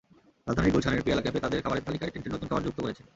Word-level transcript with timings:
রাজধানীর 0.47 0.73
গুলশানের 0.75 1.03
পেয়ালা 1.05 1.23
ক্যাফে 1.23 1.43
তাদের 1.45 1.63
খাবারের 1.63 1.85
তালিকায় 1.87 2.11
তিনটি 2.13 2.29
নতুন 2.33 2.47
খাবার 2.49 2.65
যুক্ত 2.67 2.79
করেছে। 2.83 3.03